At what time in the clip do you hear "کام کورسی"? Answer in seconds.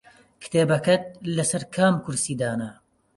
1.75-2.35